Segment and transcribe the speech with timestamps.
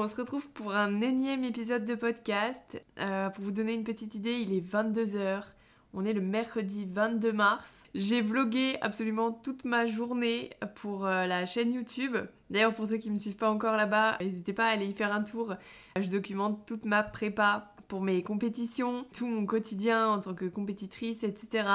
[0.00, 2.82] on se retrouve pour un énième épisode de podcast.
[3.00, 5.42] Euh, pour vous donner une petite idée, il est 22h.
[5.92, 7.84] On est le mercredi 22 mars.
[7.94, 12.16] J'ai vlogué absolument toute ma journée pour euh, la chaîne YouTube.
[12.48, 14.94] D'ailleurs, pour ceux qui ne me suivent pas encore là-bas, n'hésitez pas à aller y
[14.94, 15.54] faire un tour.
[16.00, 21.24] Je documente toute ma prépa pour mes compétitions, tout mon quotidien en tant que compétitrice,
[21.24, 21.68] etc.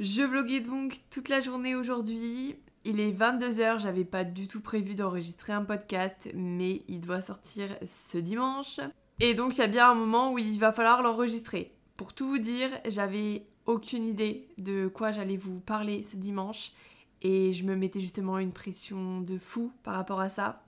[0.00, 2.56] Je vloguais donc toute la journée aujourd'hui.
[2.86, 7.68] Il est 22h, j'avais pas du tout prévu d'enregistrer un podcast, mais il doit sortir
[7.86, 8.80] ce dimanche.
[9.20, 11.76] Et donc il y a bien un moment où il va falloir l'enregistrer.
[11.98, 16.72] Pour tout vous dire, j'avais aucune idée de quoi j'allais vous parler ce dimanche
[17.20, 20.62] et je me mettais justement une pression de fou par rapport à ça.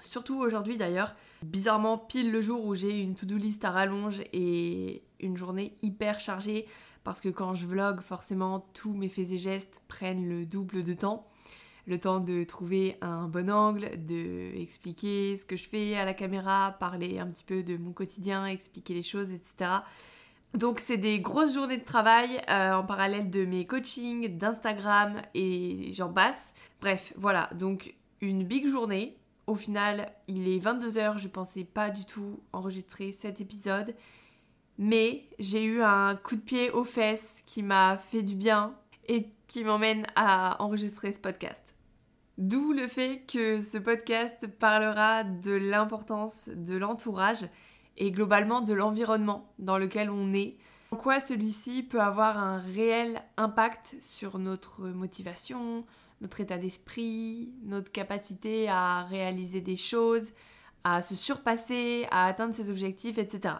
[0.00, 5.02] Surtout aujourd'hui d'ailleurs, bizarrement pile le jour où j'ai une to-do list à rallonge et
[5.20, 6.64] une journée hyper chargée
[7.04, 10.94] parce que quand je vlog, forcément tous mes faits et gestes prennent le double de
[10.94, 11.28] temps
[11.88, 16.12] le temps de trouver un bon angle, de expliquer ce que je fais à la
[16.12, 19.70] caméra, parler un petit peu de mon quotidien, expliquer les choses, etc.
[20.54, 25.90] Donc c'est des grosses journées de travail euh, en parallèle de mes coachings, d'Instagram et
[25.92, 26.52] j'en passe.
[26.80, 29.16] Bref, voilà, donc une big journée.
[29.46, 33.94] Au final, il est 22h, je pensais pas du tout enregistrer cet épisode.
[34.76, 38.74] Mais j'ai eu un coup de pied aux fesses qui m'a fait du bien
[39.06, 41.77] et qui m'emmène à enregistrer ce podcast.
[42.38, 47.48] D'où le fait que ce podcast parlera de l'importance de l'entourage
[47.96, 50.54] et globalement de l'environnement dans lequel on est.
[50.92, 55.84] En quoi celui-ci peut avoir un réel impact sur notre motivation,
[56.20, 60.30] notre état d'esprit, notre capacité à réaliser des choses,
[60.84, 63.56] à se surpasser, à atteindre ses objectifs, etc.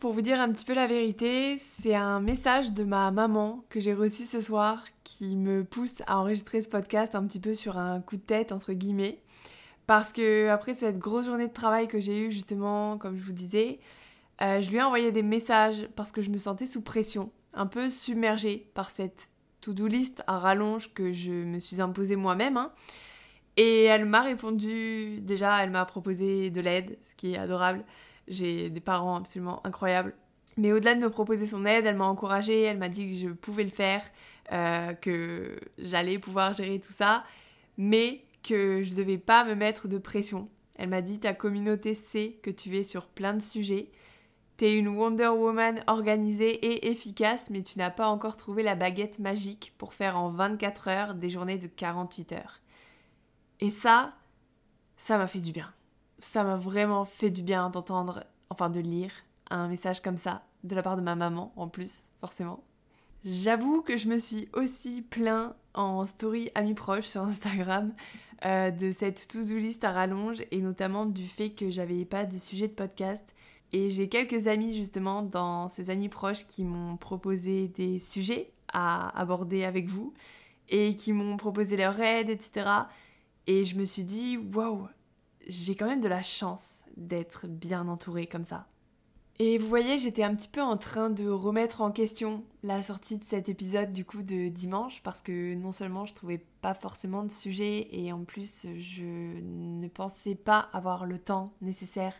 [0.00, 3.80] Pour vous dire un petit peu la vérité, c'est un message de ma maman que
[3.80, 7.78] j'ai reçu ce soir qui me pousse à enregistrer ce podcast un petit peu sur
[7.78, 9.20] un coup de tête entre guillemets.
[9.88, 13.32] Parce que après cette grosse journée de travail que j'ai eue justement, comme je vous
[13.32, 13.80] disais,
[14.40, 17.66] euh, je lui ai envoyé des messages parce que je me sentais sous pression, un
[17.66, 19.30] peu submergée par cette
[19.62, 22.56] to-do list à rallonge que je me suis imposée moi-même.
[22.56, 22.70] Hein.
[23.56, 27.84] Et elle m'a répondu, déjà elle m'a proposé de l'aide, ce qui est adorable.
[28.28, 30.14] J'ai des parents absolument incroyables.
[30.56, 33.32] Mais au-delà de me proposer son aide, elle m'a encouragée, elle m'a dit que je
[33.32, 34.02] pouvais le faire,
[34.52, 37.22] euh, que j'allais pouvoir gérer tout ça,
[37.76, 40.48] mais que je devais pas me mettre de pression.
[40.76, 43.90] Elle m'a dit ta communauté sait que tu es sur plein de sujets.
[44.56, 49.20] T'es une Wonder Woman organisée et efficace, mais tu n'as pas encore trouvé la baguette
[49.20, 52.60] magique pour faire en 24 heures des journées de 48 heures.
[53.60, 54.14] Et ça,
[54.96, 55.72] ça m'a fait du bien
[56.18, 59.12] ça m'a vraiment fait du bien d'entendre, enfin de lire
[59.50, 62.64] un message comme ça de la part de ma maman en plus, forcément.
[63.24, 67.92] J'avoue que je me suis aussi plaint en story amis proches sur Instagram
[68.44, 72.68] euh, de cette to-do à rallonge et notamment du fait que j'avais pas de sujet
[72.68, 73.34] de podcast.
[73.72, 79.18] Et j'ai quelques amis justement dans ces amis proches qui m'ont proposé des sujets à
[79.18, 80.14] aborder avec vous
[80.68, 82.66] et qui m'ont proposé leur aide, etc.
[83.46, 84.88] Et je me suis dit, waouh,
[85.46, 88.66] j'ai quand même de la chance d'être bien entourée comme ça.
[89.40, 93.18] Et vous voyez, j'étais un petit peu en train de remettre en question la sortie
[93.18, 97.22] de cet épisode du coup de dimanche parce que non seulement je trouvais pas forcément
[97.22, 102.14] de sujet et en plus je ne pensais pas avoir le temps nécessaire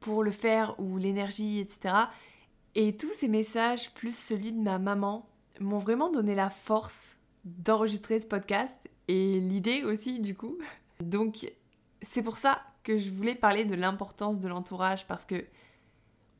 [0.00, 1.94] pour le faire ou l'énergie, etc.
[2.74, 5.28] Et tous ces messages plus celui de ma maman
[5.60, 10.58] m'ont vraiment donné la force d'enregistrer ce podcast et l'idée aussi du coup.
[11.00, 11.48] Donc
[12.06, 15.44] c'est pour ça que je voulais parler de l'importance de l'entourage parce que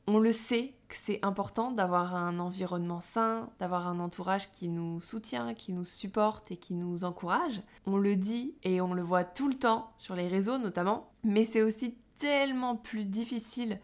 [0.09, 5.01] on le sait que c'est important d'avoir un environnement sain, d'avoir un entourage qui nous
[5.01, 7.61] soutient, qui nous supporte et qui nous encourage.
[7.85, 11.43] On le dit et on le voit tout le temps sur les réseaux notamment, mais
[11.43, 13.81] c'est aussi tellement plus difficile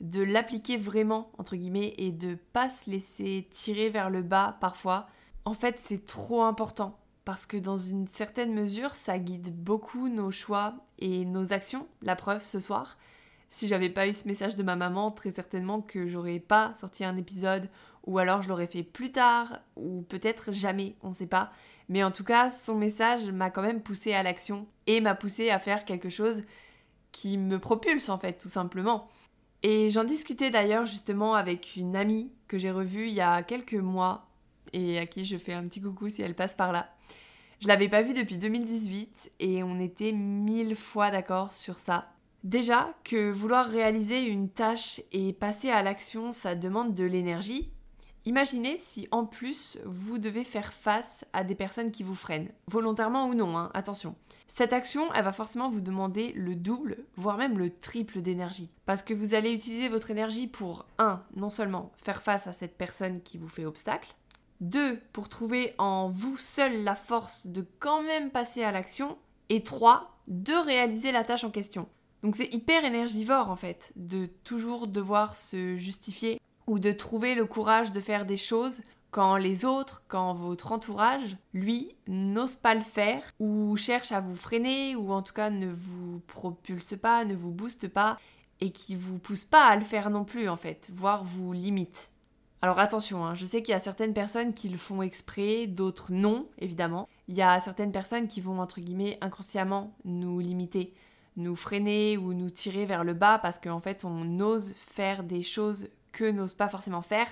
[0.00, 5.06] de l'appliquer vraiment entre guillemets et de pas se laisser tirer vers le bas parfois.
[5.44, 10.30] En fait, c'est trop important parce que dans une certaine mesure, ça guide beaucoup nos
[10.30, 11.88] choix et nos actions.
[12.00, 12.96] La preuve ce soir,
[13.50, 17.04] si j'avais pas eu ce message de ma maman, très certainement que j'aurais pas sorti
[17.04, 17.68] un épisode
[18.04, 21.50] ou alors je l'aurais fait plus tard ou peut-être jamais, on sait pas.
[21.88, 25.50] Mais en tout cas, son message m'a quand même poussé à l'action et m'a poussé
[25.50, 26.44] à faire quelque chose
[27.10, 29.08] qui me propulse en fait, tout simplement.
[29.64, 33.74] Et j'en discutais d'ailleurs justement avec une amie que j'ai revue il y a quelques
[33.74, 34.25] mois
[34.76, 36.94] et à qui je fais un petit coucou si elle passe par là.
[37.60, 42.12] Je l'avais pas vue depuis 2018 et on était mille fois d'accord sur ça.
[42.44, 47.70] Déjà que vouloir réaliser une tâche et passer à l'action, ça demande de l'énergie.
[48.26, 53.28] Imaginez si en plus vous devez faire face à des personnes qui vous freinent, volontairement
[53.28, 54.16] ou non, hein, attention.
[54.48, 58.68] Cette action, elle va forcément vous demander le double, voire même le triple d'énergie.
[58.84, 62.76] Parce que vous allez utiliser votre énergie pour, un, non seulement faire face à cette
[62.76, 64.14] personne qui vous fait obstacle,
[64.60, 69.16] deux, pour trouver en vous seul la force de quand même passer à l'action,
[69.48, 71.88] et trois, de réaliser la tâche en question.
[72.22, 77.46] Donc c'est hyper énergivore en fait, de toujours devoir se justifier ou de trouver le
[77.46, 82.80] courage de faire des choses quand les autres, quand votre entourage, lui, n'ose pas le
[82.80, 87.34] faire ou cherche à vous freiner ou en tout cas ne vous propulse pas, ne
[87.34, 88.16] vous booste pas
[88.60, 92.12] et qui vous pousse pas à le faire non plus en fait, voire vous limite.
[92.62, 96.12] Alors attention, hein, je sais qu'il y a certaines personnes qui le font exprès, d'autres
[96.12, 97.08] non, évidemment.
[97.28, 100.94] Il y a certaines personnes qui vont, entre guillemets, inconsciemment nous limiter,
[101.36, 105.42] nous freiner ou nous tirer vers le bas parce qu'en fait on ose faire des
[105.42, 107.28] choses que n'osent pas forcément faire.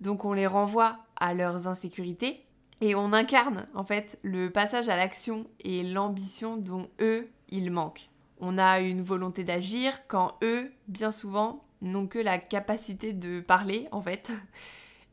[0.00, 2.44] Donc on les renvoie à leurs insécurités
[2.80, 8.08] et on incarne en fait le passage à l'action et l'ambition dont eux, ils manquent.
[8.40, 13.88] On a une volonté d'agir quand eux, bien souvent, n'ont que la capacité de parler
[13.92, 14.32] en fait.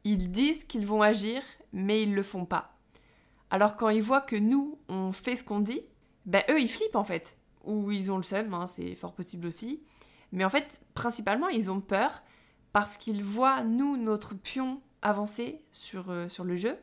[0.04, 1.42] Ils disent qu'ils vont agir,
[1.74, 2.78] mais ils le font pas.
[3.50, 5.82] Alors quand ils voient que nous, on fait ce qu'on dit,
[6.26, 7.38] ben eux, ils flippent en fait.
[7.64, 9.82] Ou ils ont le seum, hein, c'est fort possible aussi.
[10.32, 12.22] Mais en fait, principalement, ils ont peur
[12.74, 16.78] parce qu'ils voient nous notre pion avancer sur, euh, sur le jeu,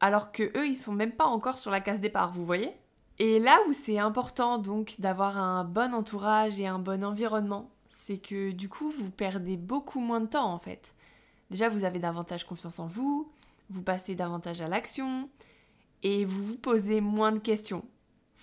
[0.00, 2.72] alors que eux ils sont même pas encore sur la case départ, vous voyez?
[3.18, 8.18] Et là où c'est important donc d'avoir un bon entourage et un bon environnement, c'est
[8.18, 10.94] que du coup vous perdez beaucoup moins de temps en fait.
[11.50, 13.30] Déjà vous avez davantage confiance en vous,
[13.70, 15.28] vous passez davantage à l'action
[16.02, 17.84] et vous vous posez moins de questions.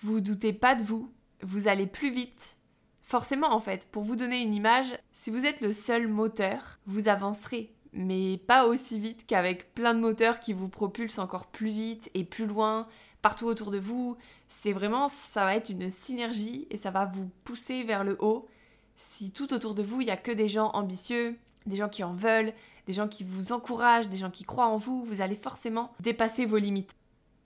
[0.02, 1.12] Vous doutez pas de vous,
[1.42, 2.58] vous allez plus vite,
[3.02, 7.08] Forcément, en fait, pour vous donner une image, si vous êtes le seul moteur, vous
[7.08, 12.10] avancerez, mais pas aussi vite qu'avec plein de moteurs qui vous propulsent encore plus vite
[12.14, 12.86] et plus loin,
[13.20, 14.16] partout autour de vous.
[14.48, 18.48] C'est vraiment, ça va être une synergie et ça va vous pousser vers le haut.
[18.96, 21.36] Si tout autour de vous, il n'y a que des gens ambitieux,
[21.66, 22.52] des gens qui en veulent,
[22.86, 26.46] des gens qui vous encouragent, des gens qui croient en vous, vous allez forcément dépasser
[26.46, 26.94] vos limites.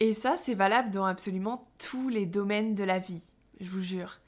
[0.00, 3.22] Et ça, c'est valable dans absolument tous les domaines de la vie,
[3.60, 4.20] je vous jure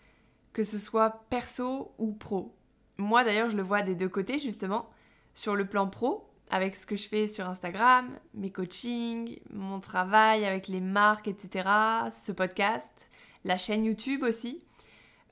[0.58, 2.52] que ce soit perso ou pro.
[2.96, 4.90] Moi d'ailleurs, je le vois des deux côtés justement.
[5.32, 10.44] Sur le plan pro, avec ce que je fais sur Instagram, mes coachings, mon travail
[10.44, 11.68] avec les marques, etc.,
[12.10, 13.08] ce podcast,
[13.44, 14.64] la chaîne YouTube aussi,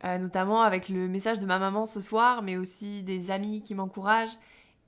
[0.04, 3.74] euh, notamment avec le message de ma maman ce soir, mais aussi des amis qui
[3.74, 4.36] m'encouragent,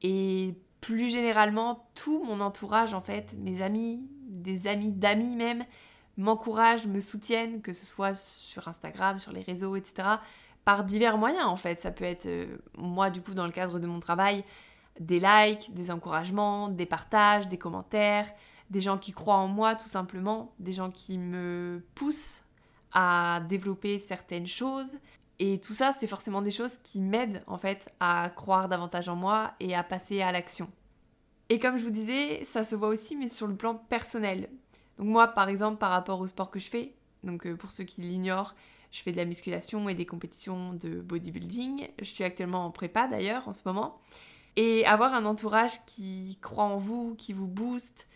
[0.02, 5.64] et plus généralement tout mon entourage en fait, mes amis, des amis d'amis même,
[6.19, 10.08] m'encouragent, me soutiennent, que ce soit sur Instagram, sur les réseaux, etc.,
[10.64, 11.81] par divers moyens en fait.
[11.81, 14.44] Ça peut être, euh, moi du coup, dans le cadre de mon travail,
[15.00, 18.31] des likes, des encouragements, des partages, des commentaires,
[18.70, 22.43] des gens qui croient en moi tout simplement, des gens qui me poussent
[22.93, 24.99] à développer certaines choses.
[25.38, 29.17] Et tout ça, c'est forcément des choses qui m'aident en fait à croire davantage en
[29.17, 30.69] moi et à passer à l'action.
[31.49, 34.49] Et comme je vous disais, ça se voit aussi, mais sur le plan personnel.
[34.99, 37.84] Donc moi, par exemple, par rapport au sport que je fais, donc euh, pour ceux
[37.84, 38.55] qui l'ignorent,
[38.91, 41.89] je fais de la musculation et des compétitions de bodybuilding.
[41.98, 44.01] Je suis actuellement en prépa d'ailleurs en ce moment.
[44.56, 48.08] Et avoir un entourage qui croit en vous, qui vous booste,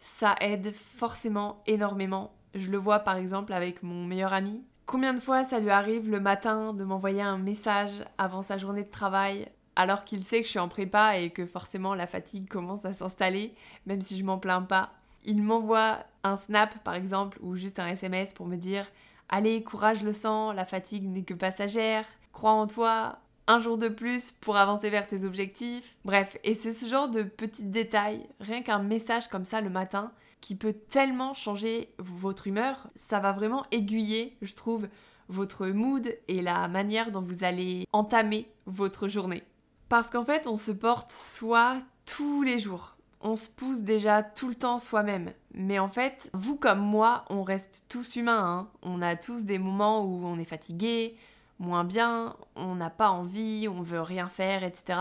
[0.00, 2.32] ça aide forcément énormément.
[2.54, 4.62] Je le vois par exemple avec mon meilleur ami.
[4.86, 8.84] Combien de fois ça lui arrive le matin de m'envoyer un message avant sa journée
[8.84, 12.48] de travail alors qu'il sait que je suis en prépa et que forcément la fatigue
[12.48, 13.54] commence à s'installer,
[13.86, 14.90] même si je m'en plains pas
[15.24, 18.86] il m'envoie un snap par exemple ou juste un SMS pour me dire
[19.28, 23.88] Allez, courage le sang, la fatigue n'est que passagère, crois en toi, un jour de
[23.88, 25.96] plus pour avancer vers tes objectifs.
[26.06, 30.12] Bref, et c'est ce genre de petits détails, rien qu'un message comme ça le matin,
[30.40, 32.88] qui peut tellement changer votre humeur.
[32.96, 34.88] Ça va vraiment aiguiller, je trouve,
[35.28, 39.42] votre mood et la manière dont vous allez entamer votre journée.
[39.88, 44.48] Parce qu'en fait, on se porte soi tous les jours on se pousse déjà tout
[44.48, 45.32] le temps soi-même.
[45.52, 48.44] Mais en fait, vous comme moi, on reste tous humains.
[48.44, 48.68] Hein.
[48.82, 51.16] On a tous des moments où on est fatigué,
[51.58, 54.98] moins bien, on n'a pas envie, on veut rien faire, etc.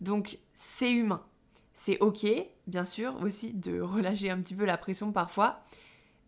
[0.00, 1.22] Donc c'est humain.
[1.80, 2.26] C'est ok,
[2.66, 5.60] bien sûr, aussi de relâcher un petit peu la pression parfois.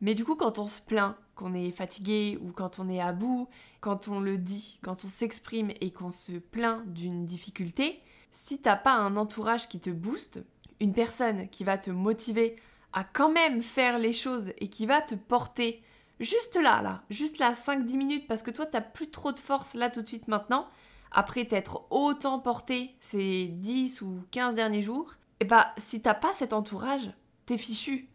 [0.00, 3.10] Mais du coup, quand on se plaint qu'on est fatigué ou quand on est à
[3.10, 3.48] bout,
[3.80, 8.76] quand on le dit, quand on s'exprime et qu'on se plaint d'une difficulté, si t'as
[8.76, 10.40] pas un entourage qui te booste,
[10.78, 12.54] une personne qui va te motiver
[12.92, 15.82] à quand même faire les choses et qui va te porter
[16.20, 19.74] juste là, là, juste là, 5-10 minutes, parce que toi, t'as plus trop de force
[19.74, 20.68] là tout de suite maintenant,
[21.10, 26.32] après t'être autant porté ces 10 ou 15 derniers jours, Et bah, si t'as pas
[26.34, 27.10] cet entourage,
[27.46, 28.08] t'es fichu.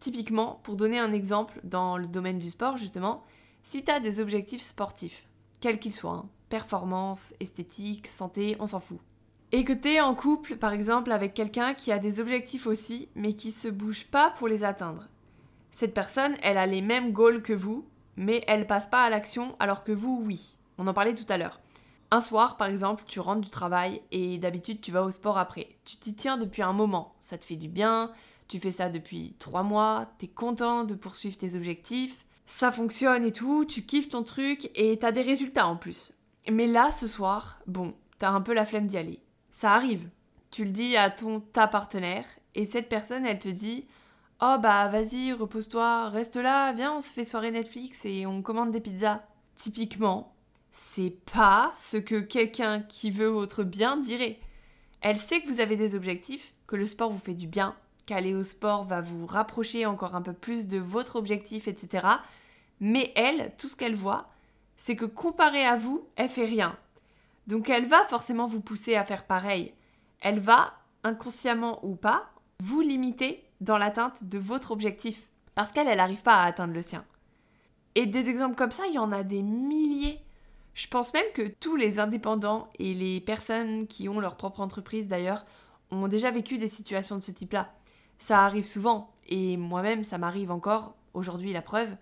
[0.00, 3.24] Typiquement, pour donner un exemple dans le domaine du sport, justement,
[3.62, 5.26] si t'as des objectifs sportifs,
[5.60, 8.98] quels qu'ils soient, hein, performance, esthétique, santé, on s'en fout.
[9.50, 13.32] Et que t'es en couple, par exemple, avec quelqu'un qui a des objectifs aussi, mais
[13.32, 15.08] qui se bouge pas pour les atteindre.
[15.70, 17.86] Cette personne, elle a les mêmes goals que vous,
[18.16, 20.56] mais elle passe pas à l'action alors que vous, oui.
[20.76, 21.60] On en parlait tout à l'heure.
[22.10, 25.76] Un soir, par exemple, tu rentres du travail et d'habitude tu vas au sport après.
[25.84, 28.12] Tu t'y tiens depuis un moment, ça te fait du bien,
[28.48, 33.32] tu fais ça depuis trois mois, t'es content de poursuivre tes objectifs, ça fonctionne et
[33.32, 36.12] tout, tu kiffes ton truc et t'as des résultats en plus.
[36.50, 39.20] Mais là, ce soir, bon, t'as un peu la flemme d'y aller.
[39.50, 40.08] Ça arrive.
[40.50, 42.24] Tu le dis à ton ta partenaire
[42.54, 43.86] et cette personne, elle te dit
[44.40, 48.70] Oh bah vas-y, repose-toi, reste là, viens, on se fait soirée Netflix et on commande
[48.70, 49.20] des pizzas.
[49.56, 50.32] Typiquement,
[50.72, 54.38] c'est pas ce que quelqu'un qui veut votre bien dirait.
[55.00, 58.34] Elle sait que vous avez des objectifs, que le sport vous fait du bien, qu'aller
[58.34, 62.06] au sport va vous rapprocher encore un peu plus de votre objectif, etc.
[62.80, 64.28] Mais elle, tout ce qu'elle voit,
[64.76, 66.76] c'est que comparé à vous, elle fait rien.
[67.46, 69.74] Donc elle va forcément vous pousser à faire pareil.
[70.20, 75.26] Elle va, inconsciemment ou pas, vous limiter dans l'atteinte de votre objectif.
[75.54, 77.04] Parce qu'elle, elle n'arrive pas à atteindre le sien.
[77.94, 80.20] Et des exemples comme ça, il y en a des milliers.
[80.78, 85.08] Je pense même que tous les indépendants et les personnes qui ont leur propre entreprise
[85.08, 85.44] d'ailleurs
[85.90, 87.74] ont déjà vécu des situations de ce type-là.
[88.20, 91.96] Ça arrive souvent, et moi-même ça m'arrive encore, aujourd'hui la preuve.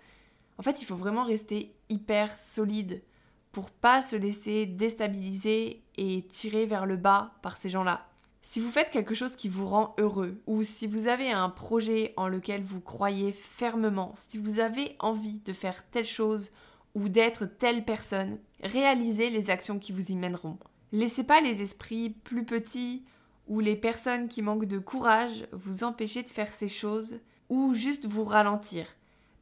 [0.58, 3.02] En fait, il faut vraiment rester hyper solide
[3.50, 8.06] pour pas se laisser déstabiliser et tirer vers le bas par ces gens-là.
[8.42, 12.12] Si vous faites quelque chose qui vous rend heureux, ou si vous avez un projet
[12.18, 16.50] en lequel vous croyez fermement, si vous avez envie de faire telle chose
[16.96, 20.58] ou d'être telle personne, réalisez les actions qui vous y mèneront.
[20.92, 23.04] Laissez pas les esprits plus petits
[23.48, 28.06] ou les personnes qui manquent de courage vous empêcher de faire ces choses ou juste
[28.06, 28.86] vous ralentir.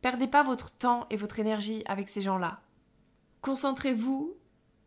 [0.02, 2.60] Perdez pas votre temps et votre énergie avec ces gens-là.
[3.40, 4.34] Concentrez-vous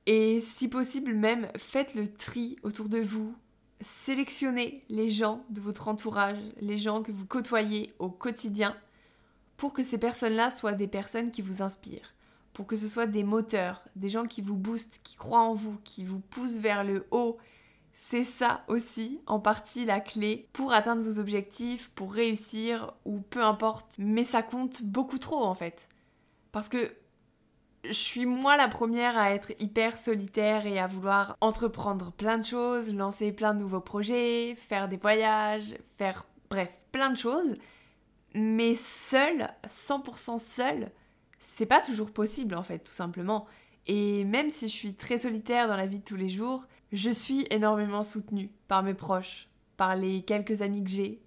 [0.06, 3.34] et si possible même faites le tri autour de vous.
[3.80, 8.76] Sélectionnez les gens de votre entourage, les gens que vous côtoyez au quotidien
[9.56, 12.14] pour que ces personnes-là soient des personnes qui vous inspirent
[12.58, 15.78] pour que ce soit des moteurs, des gens qui vous boostent, qui croient en vous,
[15.84, 17.38] qui vous poussent vers le haut.
[17.94, 23.44] C'est ça aussi, en partie, la clé pour atteindre vos objectifs, pour réussir, ou peu
[23.44, 23.98] importe.
[24.00, 25.88] Mais ça compte beaucoup trop, en fait.
[26.52, 26.92] Parce que
[27.86, 32.46] je suis moi la première à être hyper solitaire et à vouloir entreprendre plein de
[32.46, 37.54] choses, lancer plein de nouveaux projets, faire des voyages, faire bref, plein de choses.
[38.34, 40.92] Mais seule, 100% seule,
[41.40, 43.46] c'est pas toujours possible en fait, tout simplement.
[43.86, 47.10] Et même si je suis très solitaire dans la vie de tous les jours, je
[47.10, 51.22] suis énormément soutenue par mes proches, par les quelques amis que j'ai.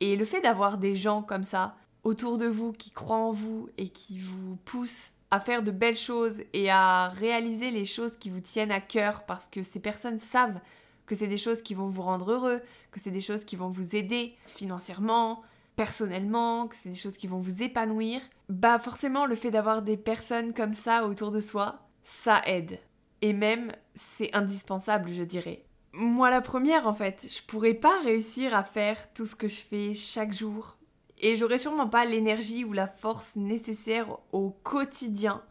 [0.00, 3.68] Et le fait d'avoir des gens comme ça autour de vous qui croient en vous
[3.78, 8.28] et qui vous poussent à faire de belles choses et à réaliser les choses qui
[8.28, 10.60] vous tiennent à cœur parce que ces personnes savent
[11.06, 13.70] que c'est des choses qui vont vous rendre heureux, que c'est des choses qui vont
[13.70, 15.42] vous aider financièrement,
[15.76, 19.96] personnellement, que c'est des choses qui vont vous épanouir, bah forcément le fait d'avoir des
[19.96, 22.78] personnes comme ça autour de soi, ça aide.
[23.20, 25.64] Et même, c'est indispensable, je dirais.
[25.92, 29.60] Moi la première en fait, je pourrais pas réussir à faire tout ce que je
[29.60, 30.76] fais chaque jour.
[31.20, 35.42] Et j'aurais sûrement pas l'énergie ou la force nécessaire au quotidien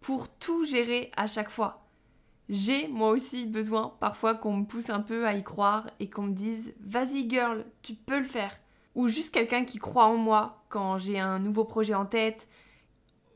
[0.00, 1.88] pour tout gérer à chaque fois.
[2.48, 6.22] J'ai moi aussi besoin parfois qu'on me pousse un peu à y croire et qu'on
[6.22, 8.58] me dise vas-y girl, tu peux le faire
[8.98, 12.48] ou juste quelqu'un qui croit en moi quand j'ai un nouveau projet en tête.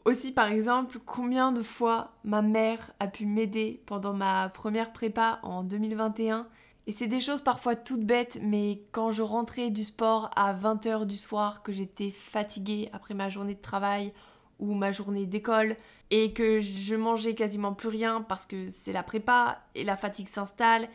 [0.05, 5.39] Aussi par exemple, combien de fois ma mère a pu m'aider pendant ma première prépa
[5.45, 6.49] en 2021
[6.89, 11.07] et c'est des choses parfois toutes bêtes, mais quand je rentrais du sport à 20h
[11.07, 14.13] du soir, que j'étais fatiguée après ma journée de travail
[14.59, 15.77] ou ma journée d'école,
[16.11, 20.27] et que je mangeais quasiment plus rien parce que c'est la prépa et la fatigue
[20.27, 20.89] s'installe,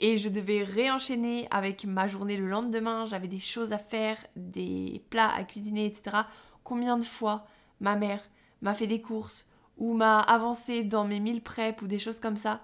[0.00, 5.04] et je devais réenchaîner avec ma journée le lendemain, j'avais des choses à faire, des
[5.10, 6.16] plats à cuisiner, etc.
[6.64, 7.46] Combien de fois
[7.80, 8.22] ma mère
[8.62, 12.38] m'a fait des courses ou m'a avancé dans mes mille prep ou des choses comme
[12.38, 12.62] ça?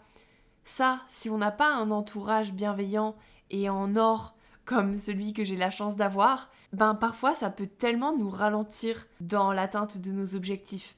[0.64, 3.14] Ça, si on n'a pas un entourage bienveillant
[3.50, 8.16] et en or comme celui que j'ai la chance d'avoir, ben parfois ça peut tellement
[8.16, 10.96] nous ralentir dans l'atteinte de nos objectifs.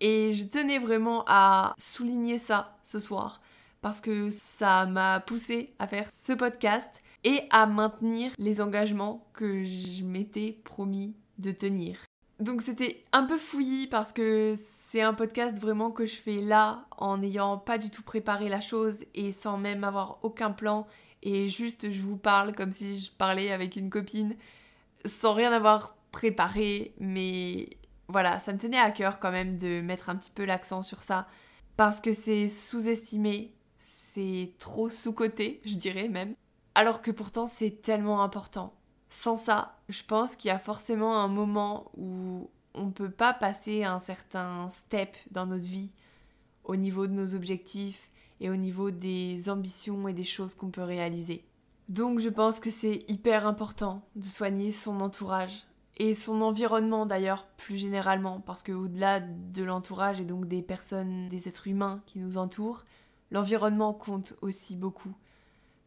[0.00, 3.40] Et je tenais vraiment à souligner ça ce soir
[3.80, 9.64] parce que ça m'a poussé à faire ce podcast et à maintenir les engagements que
[9.64, 11.98] je m'étais promis de tenir.
[12.40, 16.86] Donc c'était un peu fouillis parce que c'est un podcast vraiment que je fais là
[16.96, 20.86] en n'ayant pas du tout préparé la chose et sans même avoir aucun plan
[21.22, 24.36] et juste je vous parle comme si je parlais avec une copine
[25.04, 27.68] sans rien avoir préparé, mais
[28.08, 31.02] voilà, ça me tenait à cœur quand même de mettre un petit peu l'accent sur
[31.02, 31.26] ça
[31.76, 33.54] parce que c'est sous-estimé,
[34.58, 36.34] trop sous-coté, je dirais même,
[36.74, 38.74] alors que pourtant c'est tellement important.
[39.10, 43.32] Sans ça, je pense qu'il y a forcément un moment où on ne peut pas
[43.32, 45.90] passer un certain step dans notre vie
[46.64, 48.10] au niveau de nos objectifs
[48.40, 51.44] et au niveau des ambitions et des choses qu'on peut réaliser.
[51.88, 57.46] Donc je pense que c'est hyper important de soigner son entourage et son environnement d'ailleurs
[57.56, 62.18] plus généralement parce que au-delà de l'entourage et donc des personnes, des êtres humains qui
[62.18, 62.84] nous entourent,
[63.30, 65.14] l'environnement compte aussi beaucoup.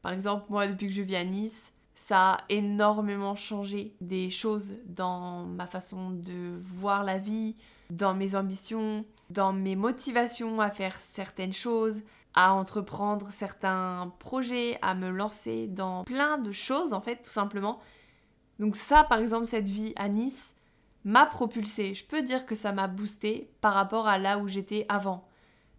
[0.01, 4.75] Par exemple, moi depuis que je vis à Nice, ça a énormément changé des choses
[4.85, 7.55] dans ma façon de voir la vie,
[7.89, 12.01] dans mes ambitions, dans mes motivations à faire certaines choses,
[12.33, 17.79] à entreprendre certains projets, à me lancer dans plein de choses en fait tout simplement.
[18.59, 20.55] Donc ça par exemple cette vie à Nice
[21.03, 21.93] m'a propulsé.
[21.93, 25.27] Je peux dire que ça m'a boosté par rapport à là où j'étais avant.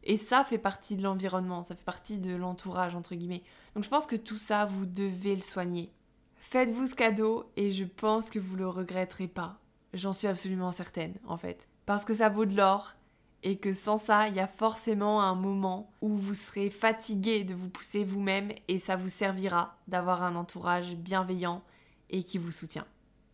[0.05, 3.43] Et ça fait partie de l'environnement, ça fait partie de l'entourage entre guillemets.
[3.75, 5.93] Donc je pense que tout ça vous devez le soigner.
[6.37, 9.59] Faites-vous ce cadeau et je pense que vous le regretterez pas.
[9.95, 11.69] J'en suis absolument certaine en fait.
[11.87, 12.95] Parce que ça vaut de l'or
[13.43, 17.55] et que sans ça, il y a forcément un moment où vous serez fatigué de
[17.55, 21.63] vous pousser vous-même et ça vous servira d'avoir un entourage bienveillant
[22.11, 22.87] et qui vous soutient.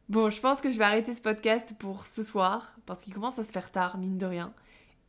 [0.09, 3.39] Bon, je pense que je vais arrêter ce podcast pour ce soir parce qu'il commence
[3.39, 4.55] à se faire tard, mine de rien,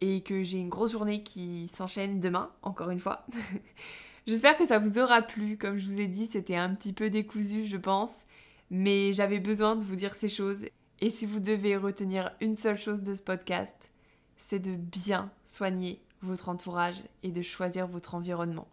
[0.01, 3.25] et que j'ai une grosse journée qui s'enchaîne demain, encore une fois.
[4.27, 5.57] J'espère que ça vous aura plu.
[5.57, 8.25] Comme je vous ai dit, c'était un petit peu décousu, je pense,
[8.69, 10.65] mais j'avais besoin de vous dire ces choses.
[11.01, 13.91] Et si vous devez retenir une seule chose de ce podcast,
[14.37, 18.67] c'est de bien soigner votre entourage et de choisir votre environnement.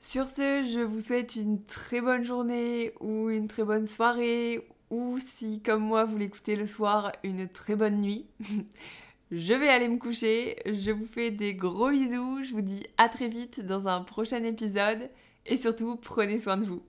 [0.00, 5.18] Sur ce, je vous souhaite une très bonne journée ou une très bonne soirée ou
[5.18, 8.26] si comme moi vous l'écoutez le soir, une très bonne nuit.
[9.36, 13.08] je vais aller me coucher, je vous fais des gros bisous, je vous dis à
[13.08, 15.10] très vite dans un prochain épisode
[15.46, 16.82] et surtout prenez soin de vous.